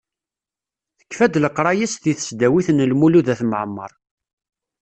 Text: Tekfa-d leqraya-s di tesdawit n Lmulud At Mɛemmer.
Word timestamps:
Tekfa-d 0.99 1.35
leqraya-s 1.43 1.95
di 2.03 2.13
tesdawit 2.17 2.67
n 2.71 2.85
Lmulud 2.91 3.27
At 3.33 3.41
Mɛemmer. 3.45 3.91